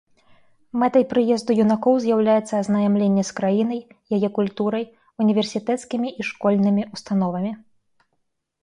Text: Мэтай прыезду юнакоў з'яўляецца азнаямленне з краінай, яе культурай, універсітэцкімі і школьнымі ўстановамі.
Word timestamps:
Мэтай 0.83 1.03
прыезду 1.11 1.55
юнакоў 1.63 1.95
з'яўляецца 2.05 2.53
азнаямленне 2.61 3.23
з 3.29 3.35
краінай, 3.41 3.81
яе 4.19 4.29
культурай, 4.39 4.83
універсітэцкімі 5.27 6.07
і 6.19 6.31
школьнымі 6.33 6.81
ўстановамі. 6.97 7.51